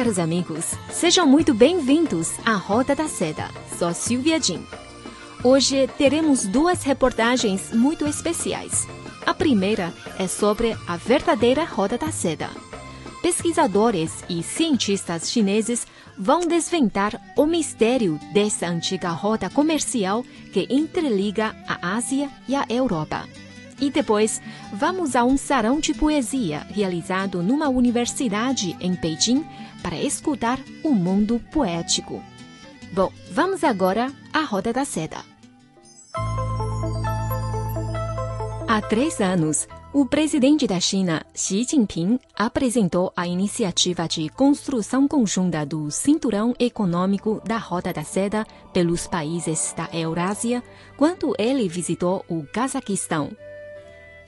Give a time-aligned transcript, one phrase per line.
[0.00, 0.64] Caros amigos.
[0.90, 3.50] Sejam muito bem-vindos à Roda da Seda.
[3.78, 4.64] Sou Silvia Jin.
[5.44, 8.88] Hoje teremos duas reportagens muito especiais.
[9.26, 12.48] A primeira é sobre a verdadeira Roda da Seda.
[13.20, 15.86] Pesquisadores e cientistas chineses
[16.16, 23.28] vão desvendar o mistério dessa antiga roda comercial que interliga a Ásia e a Europa.
[23.80, 29.44] E depois, vamos a um salão de poesia realizado numa universidade em Beijing
[29.82, 32.22] para escutar o mundo poético.
[32.92, 35.24] Bom, vamos agora à Roda da Seda.
[38.68, 45.66] Há três anos, o presidente da China, Xi Jinping, apresentou a iniciativa de construção conjunta
[45.66, 50.62] do Cinturão Econômico da Roda da Seda pelos países da Eurásia
[50.96, 53.30] quando ele visitou o Cazaquistão.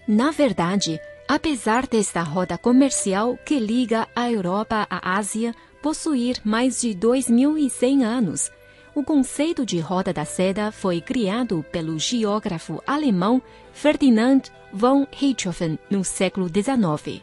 [0.07, 6.91] Na verdade, apesar desta roda comercial que liga a Europa à Ásia possuir mais de
[6.91, 8.51] 2.100 anos,
[8.95, 13.41] o conceito de roda da seda foi criado pelo geógrafo alemão
[13.73, 14.43] Ferdinand
[14.73, 17.23] von Richthofen no século XIX.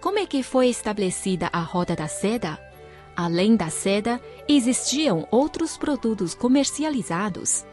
[0.00, 2.60] Como é que foi estabelecida a roda da seda?
[3.16, 7.64] Além da seda, existiam outros produtos comercializados.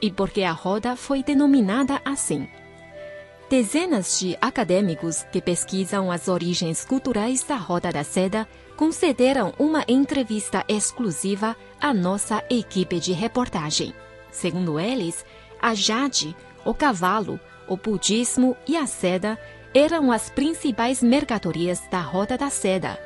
[0.00, 2.46] E por que a roda foi denominada assim?
[3.50, 8.46] Dezenas de acadêmicos que pesquisam as origens culturais da Roda da Seda
[8.76, 13.94] concederam uma entrevista exclusiva à nossa equipe de reportagem.
[14.30, 15.24] Segundo eles,
[15.62, 19.38] a jade, o cavalo, o budismo e a seda
[19.74, 23.00] eram as principais mercadorias da Roda da Seda,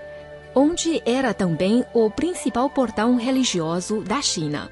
[0.57, 4.71] onde era também o principal portão religioso da China.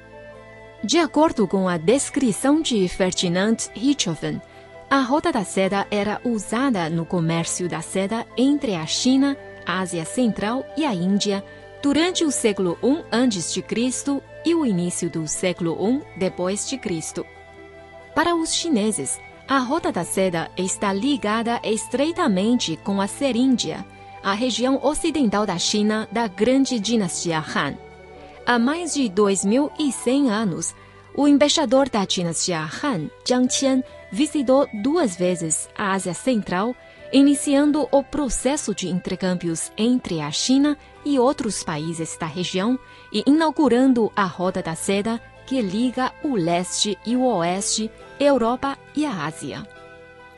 [0.83, 4.41] De acordo com a descrição de Ferdinand Richthofen,
[4.91, 10.65] a Rota da Seda era usada no comércio da seda entre a China, Ásia Central
[10.75, 11.41] e a Índia
[11.81, 13.63] durante o século I a.C.
[14.43, 17.25] e o início do século I depois de Cristo.
[18.13, 23.85] Para os chineses, a Rota da Seda está ligada estreitamente com a Seríndia,
[24.21, 27.77] a região ocidental da China da grande dinastia Han.
[28.45, 30.75] Há mais de 2.100 anos,
[31.15, 36.75] o embaixador da dinastia Han, Jiang Qian, visitou duas vezes a Ásia Central,
[37.13, 42.77] iniciando o processo de intercâmbios entre a China e outros países da região
[43.11, 49.05] e inaugurando a Roda da Seda, que liga o leste e o oeste, Europa e
[49.05, 49.67] a Ásia.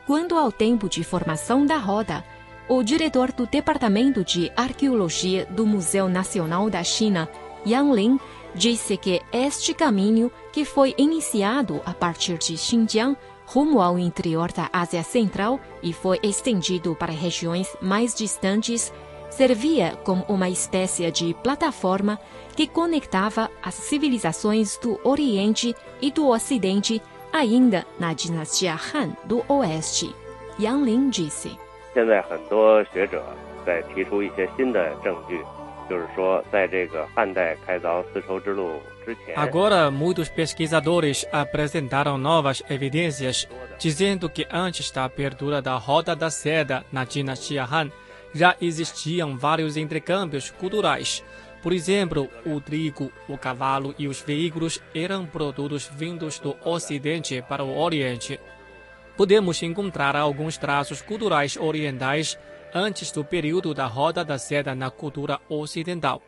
[0.06, 2.24] Quanto ao tempo de formação da roda,
[2.68, 7.30] o diretor do Departamento de Arqueologia do Museu Nacional da China,
[7.66, 8.20] Yang Lin,
[8.56, 14.69] disse que este caminho, que foi iniciado a partir de Xinjiang, rumo ao interior da
[14.73, 18.93] Ásia Central e foi estendido para regiões mais distantes,
[19.31, 22.19] servia como uma espécie de plataforma
[22.55, 27.01] que conectava as civilizações do Oriente e do Ocidente,
[27.33, 30.15] ainda na dinastia Han do Oeste.
[30.59, 31.51] Yang Lin disse.
[31.95, 33.25] 现在很多学者
[33.65, 35.41] 在提出一些新的证据，
[35.89, 38.92] 就是说，在这个汉代开凿丝绸之路之前，
[39.36, 43.48] Agora, muitos pesquisadores apresentaram novas evidências
[43.80, 47.92] dizendo que antes da abertura da Roda da Seda na dinastia Han,
[48.34, 51.24] já existiam vários intercâmbios culturais.
[51.62, 57.64] Por exemplo, o trigo, o cavalo e os veículos eram produtos vindos do Ocidente para
[57.64, 58.40] o Oriente.
[59.16, 62.38] Podemos encontrar alguns traços culturais orientais
[62.74, 66.22] antes do período da Roda da Seda na cultura ocidental.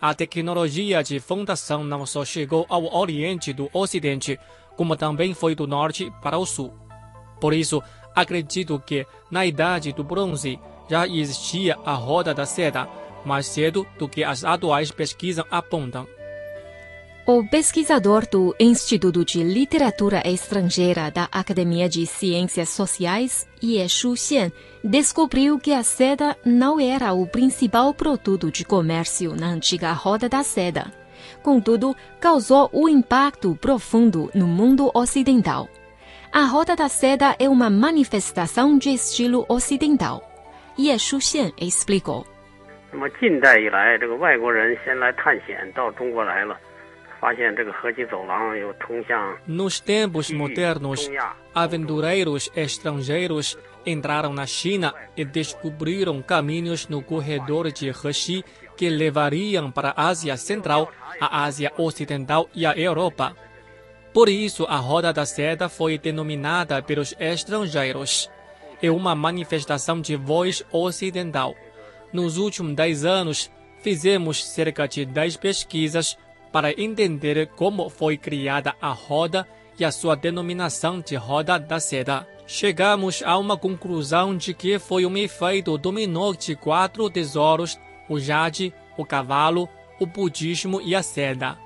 [0.00, 4.38] A tecnologia de fundação não só chegou ao Oriente do Ocidente,
[4.76, 6.74] como também foi do Norte para o Sul.
[7.40, 7.82] Por isso,
[8.14, 10.58] acredito que, na Idade do Bronze,
[10.88, 12.88] já existia a Roda da Seda,
[13.24, 16.06] mais cedo do que as atuais pesquisas apontam.
[17.25, 24.51] O pesquisador do Instituto de Literatura Estrangeira da Academia de Ciências Sociais, Ye Shuxian,
[24.83, 30.41] descobriu que a seda não era o principal produto de comércio na antiga Roda da
[30.41, 30.91] Seda.
[31.43, 35.69] Contudo, causou um impacto profundo no mundo ocidental.
[36.31, 40.23] A Roda da Seda é uma manifestação de estilo ocidental.
[40.79, 42.25] Ye Shuxian explicou.
[42.91, 46.57] 那么近代以来，这个外国人先来探险到中国来了，
[49.46, 51.10] Nos tempos modernos,
[51.54, 58.44] aventureiros estrangeiros entraram na China e descobriram caminhos no corredor de Hexi
[58.76, 63.34] que levariam para a Ásia Central, a Ásia Ocidental e a Europa.
[64.12, 68.30] Por isso, a Roda da Seda foi denominada pelos estrangeiros.
[68.82, 71.54] É uma manifestação de voz ocidental.
[72.12, 73.50] Nos últimos dez anos,
[73.80, 76.18] fizemos cerca de dez pesquisas
[76.54, 79.44] para entender como foi criada a roda
[79.76, 82.28] e a sua denominação de Roda da Seda.
[82.46, 87.76] Chegamos a uma conclusão de que foi um efeito dominó de quatro tesouros
[88.08, 89.68] o jade, o cavalo,
[89.98, 91.58] o budismo e a seda.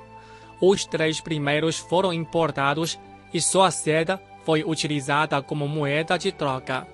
[0.58, 2.98] Os três primeiros foram importados
[3.30, 6.86] e só a seda foi utilizada como moeda de troca.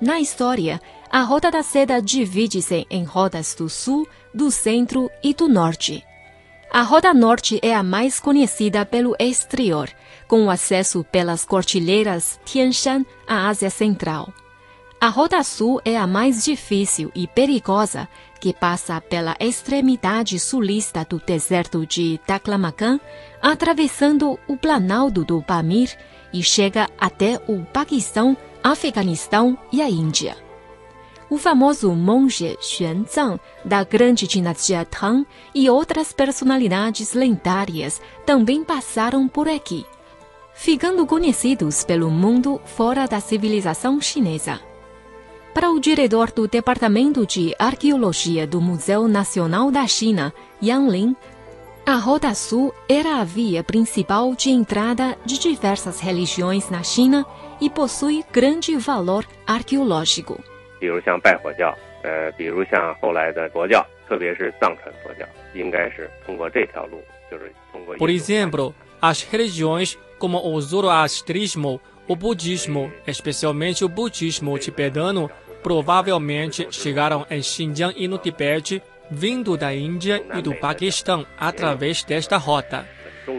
[0.00, 5.48] Na história, a Rota da Seda divide-se em rodas do Sul, do Centro e do
[5.48, 6.04] Norte.
[6.74, 9.90] A Roda Norte é a mais conhecida pelo exterior,
[10.26, 14.32] com acesso pelas cordilheiras Tian Shan à Ásia Central.
[14.98, 18.08] A Roda Sul é a mais difícil e perigosa,
[18.40, 22.98] que passa pela extremidade sulista do deserto de Taklamakan,
[23.42, 25.94] atravessando o Planalto do Pamir
[26.32, 28.34] e chega até o Paquistão,
[28.64, 30.38] Afeganistão e a Índia.
[31.32, 39.48] O famoso monge Xuanzang, da grande dinastia Tang, e outras personalidades lendárias também passaram por
[39.48, 39.86] aqui,
[40.52, 44.60] ficando conhecidos pelo mundo fora da civilização chinesa.
[45.54, 51.16] Para o diretor do Departamento de Arqueologia do Museu Nacional da China, Yang Lin,
[51.86, 57.24] a Rota Sul era a via principal de entrada de diversas religiões na China
[57.58, 60.51] e possui grande valor arqueológico.
[67.98, 75.30] Por exemplo, as religiões como o zoroastrismo, o budismo, especialmente o budismo tibetano,
[75.62, 82.36] provavelmente chegaram em Xinjiang e no Tibete, vindo da Índia e do Paquistão através desta
[82.36, 82.86] rota.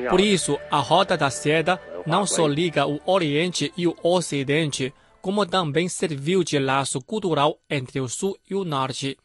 [0.10, 4.94] Por isso, a Rota da Seda não só liga o Oriente e o Ocidente,
[5.24, 9.18] como também serviu de laço cultural entre o Sul e o Norte.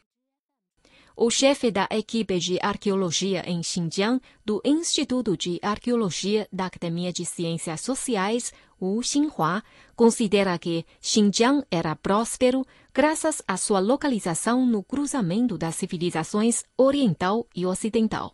[1.13, 7.25] O chefe da equipe de arqueologia em Xinjiang do Instituto de Arqueologia da Academia de
[7.25, 9.61] Ciências Sociais, Wu Xinhua,
[9.93, 17.65] considera que Xinjiang era próspero graças à sua localização no cruzamento das civilizações oriental e
[17.65, 18.33] ocidental.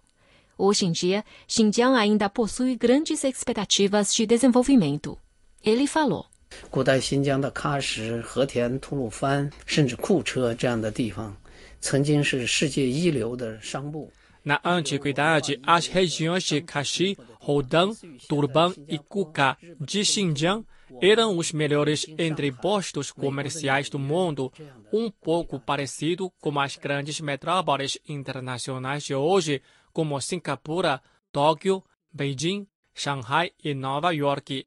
[0.55, 5.17] Hoje em dia, Xinjiang ainda possui grandes expectativas de desenvolvimento.
[5.63, 6.27] Ele falou.
[6.70, 11.36] 古代新疆的喀什、和田、吐鲁番，甚至库车这样的地方，
[11.80, 14.10] 曾经是世界一流的商埠。
[14.42, 17.94] Na antiguidade, as regiões de Kashi, Rodan,
[18.26, 20.64] Turban e Kuka de Xinjiang
[21.02, 24.50] eram os melhores entrepostos comerciais do mundo,
[24.92, 29.62] um pouco parecido com as grandes metrópoles internacionais de hoje,
[29.92, 34.66] como Singapura, Tóquio, Beijing, Shanghai e Nova York.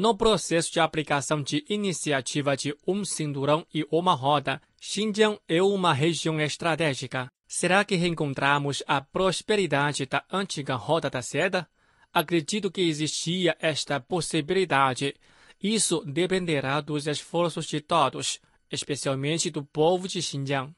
[0.00, 5.92] No processo de aplicação de iniciativa de um cinturão e uma roda, Xinjiang é uma
[5.92, 7.30] região estratégica.
[7.46, 11.68] Será que reencontramos a prosperidade da antiga Roda da Seda?
[12.14, 15.14] Acredito que existia esta possibilidade.
[15.62, 18.40] Isso dependerá dos esforços de todos,
[18.72, 20.72] especialmente do povo de Xinjiang.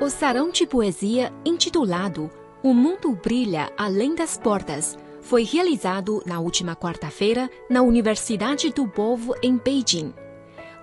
[0.00, 6.76] O salão de poesia intitulado O Mundo Brilha Além das Portas foi realizado na última
[6.76, 10.12] quarta-feira na Universidade do Povo em Beijing.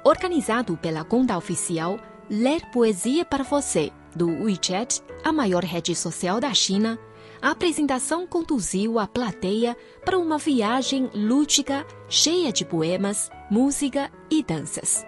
[0.03, 6.51] Organizado pela conta oficial Ler Poesia para Você, do WeChat, a maior rede social da
[6.51, 6.97] China,
[7.39, 15.05] a apresentação conduziu a plateia para uma viagem lúdica cheia de poemas, música e danças.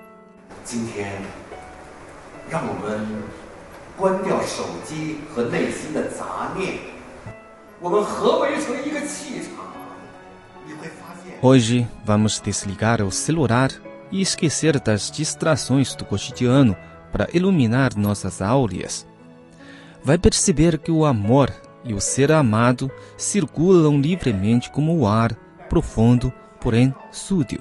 [3.99, 6.78] 今天，让我们关掉手机和内心的杂念，
[7.80, 9.64] 我们合为成一个气场。
[11.42, 13.71] Hoje vamos desligar o celular
[14.11, 16.75] e esquecer das distrações do cotidiano
[17.12, 19.06] para iluminar nossas áureas.
[20.02, 21.52] Vai perceber que o amor
[21.85, 25.35] e o ser amado circulam livremente como o ar,
[25.68, 27.61] profundo, porém sútil.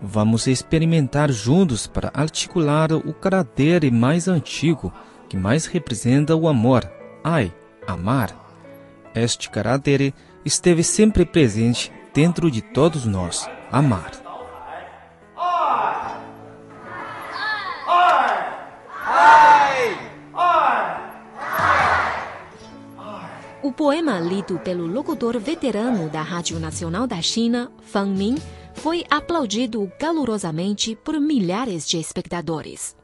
[0.00, 4.92] Vamos experimentar juntos para articular o caráter mais antigo,
[5.27, 6.89] que mais representa o amor,
[7.23, 7.53] ai,
[7.85, 8.35] amar.
[9.13, 10.13] Este caráter
[10.45, 14.11] esteve sempre presente dentro de todos nós, amar.
[23.63, 28.37] O poema lido pelo locutor veterano da Rádio Nacional da China, Fang Ming,
[28.75, 32.95] foi aplaudido calorosamente por milhares de espectadores.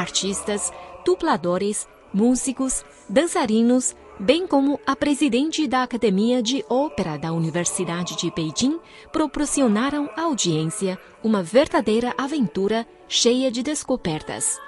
[0.00, 0.72] Artistas,
[1.04, 8.80] dubladores, músicos, dançarinos, bem como a presidente da Academia de Ópera da Universidade de Beijing,
[9.12, 14.58] proporcionaram à audiência uma verdadeira aventura cheia de descobertas.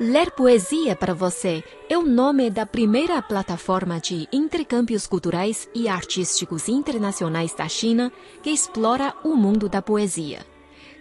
[0.00, 6.66] Ler Poesia para Você é o nome da primeira plataforma de intercâmbios culturais e artísticos
[6.66, 8.10] internacionais da China
[8.42, 10.46] que explora o mundo da poesia.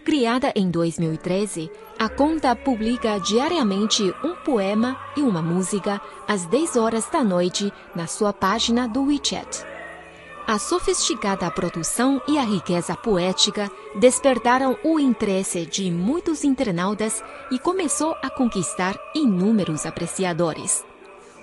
[0.03, 1.69] Criada em 2013,
[2.00, 8.06] a conta publica diariamente um poema e uma música às 10 horas da noite na
[8.06, 9.66] sua página do WeChat.
[10.46, 18.16] A sofisticada produção e a riqueza poética despertaram o interesse de muitos internautas e começou
[18.22, 20.86] a conquistar inúmeros apreciadores.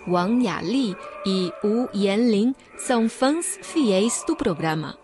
[0.06, 0.96] Wang Yali
[1.26, 4.96] e Wu Yanlin são fãs fiéis do programa.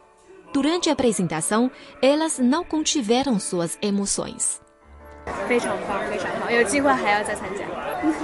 [0.52, 4.60] Durante a apresentação, elas não contiveram suas emoções.
[5.47, 7.65] 非常棒，非常棒，有机会还要再参加。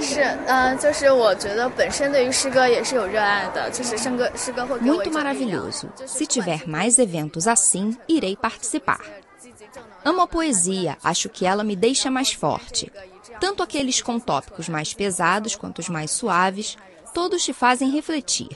[0.02, 5.88] 是，嗯，就是我觉得本身对于诗歌也是有热爱的，就是诗歌，诗歌会 Muito maravilhoso.
[6.06, 9.02] Se tiver mais eventos assim, irei participar.
[10.04, 12.92] Amo a poesia, acho que ela me deixa mais forte.
[13.40, 16.78] Tanto aqueles com tópicos mais pesados quanto os mais suaves,
[17.14, 18.50] todos te fazem refletir.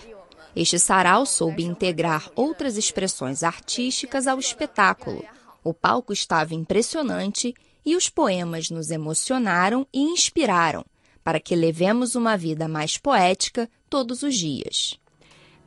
[0.56, 5.24] Este sarau soube integrar outras expressões artísticas ao espetáculo.
[5.64, 7.54] O palco estava impressionante
[7.85, 10.85] e os poemas nos emocionaram e inspiraram
[11.23, 14.99] para que levemos uma vida mais poética todos os dias.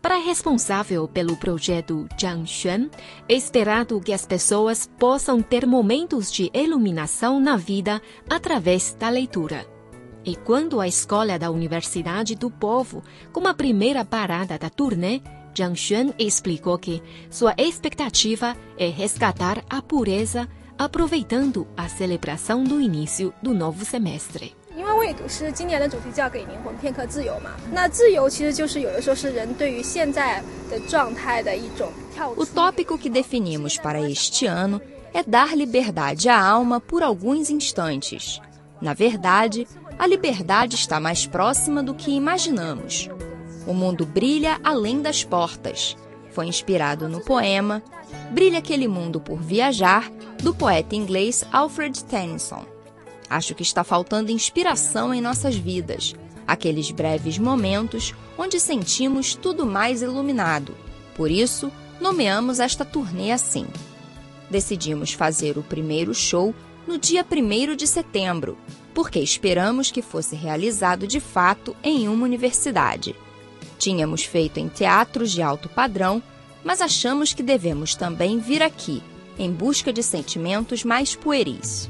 [0.01, 2.89] Para a responsável pelo projeto Zhang Xuan,
[3.29, 9.65] é esperado que as pessoas possam ter momentos de iluminação na vida através da leitura.
[10.25, 13.01] E quando a escolha da Universidade do Povo,
[13.31, 15.21] como a primeira parada da turnê,
[15.57, 20.49] Zhang Xuan explicou que sua expectativa é resgatar a pureza
[20.83, 24.55] aproveitando a celebração do início do novo semestre.
[32.35, 34.81] O tópico que definimos para este ano
[35.13, 38.41] é dar liberdade à alma por alguns instantes.
[38.81, 43.09] Na verdade, a liberdade está mais próxima do que imaginamos.
[43.65, 45.95] O mundo brilha além das portas.
[46.33, 47.83] Foi inspirado no poema
[48.31, 50.11] Brilha aquele mundo por viajar
[50.41, 52.65] do poeta inglês Alfred Tennyson.
[53.29, 56.15] Acho que está faltando inspiração em nossas vidas,
[56.47, 60.75] aqueles breves momentos onde sentimos tudo mais iluminado.
[61.15, 61.71] Por isso,
[62.01, 63.67] nomeamos esta turnê assim.
[64.49, 66.53] Decidimos fazer o primeiro show
[66.87, 68.57] no dia 1 de setembro,
[68.93, 73.15] porque esperamos que fosse realizado de fato em uma universidade.
[73.83, 76.23] Tínhamos feito em teatros de alto padrão,
[76.63, 79.03] mas achamos que devemos também vir aqui
[79.37, 81.89] em busca de sentimentos mais pueris.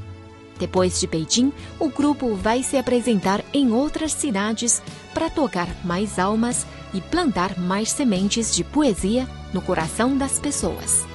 [0.58, 4.82] Depois de Beijing, o grupo vai se apresentar em outras cidades
[5.12, 11.06] para tocar mais almas e plantar mais sementes de poesia no coração das pessoas.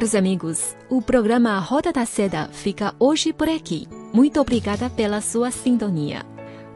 [0.00, 3.86] Caros amigos, o programa Roda da Seda fica hoje por aqui.
[4.14, 6.24] Muito obrigada pela sua sintonia.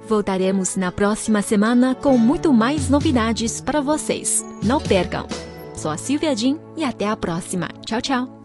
[0.07, 4.45] Voltaremos na próxima semana com muito mais novidades para vocês.
[4.63, 5.27] Não percam!
[5.75, 7.71] Sou a Silvia Jin e até a próxima.
[7.87, 8.44] Tchau, tchau!